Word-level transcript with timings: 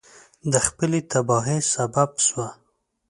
د 0.51 0.53
خپلې 0.67 0.99
تباهی 1.11 1.59
سبب 1.73 2.09
سوه. 2.27 2.47